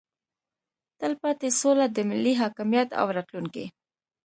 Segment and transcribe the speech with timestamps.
[0.99, 3.65] تلپاتې سوله د ملي حاکمیت او راتلونکي